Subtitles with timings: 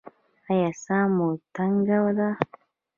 [0.49, 2.29] ایا ساه مو تنګه ده؟